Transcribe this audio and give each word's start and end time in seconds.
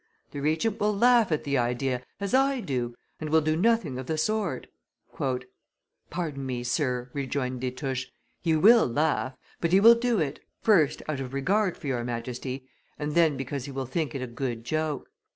The 0.31 0.39
Regent 0.41 0.79
will 0.79 0.97
laugh 0.97 1.31
at 1.31 1.43
the 1.43 1.59
idea, 1.59 2.01
as 2.19 2.33
I 2.33 2.59
do, 2.59 2.95
and 3.19 3.29
will 3.29 3.39
do 3.39 3.55
nothing 3.55 3.99
of 3.99 4.07
the 4.07 4.17
sort." 4.17 4.65
"Pardon 6.09 6.43
me, 6.43 6.63
sir," 6.63 7.11
rejoined 7.13 7.61
Destouches, 7.61 8.09
"he 8.41 8.55
will 8.55 8.87
laugh, 8.87 9.37
but 9.59 9.71
he 9.73 9.79
will 9.79 9.93
do 9.93 10.17
it, 10.17 10.39
first 10.59 11.03
out 11.07 11.19
of 11.19 11.35
regard 11.35 11.77
for 11.77 11.85
your 11.85 12.03
Majesty, 12.03 12.67
and 12.97 13.13
then 13.13 13.37
because 13.37 13.65
he 13.65 13.71
will 13.71 13.85
think 13.85 14.15
it 14.15 14.23
a 14.23 14.25
good 14.25 14.63
joke. 14.63 15.11